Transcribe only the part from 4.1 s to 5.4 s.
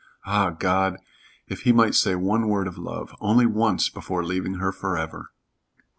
leaving her forever!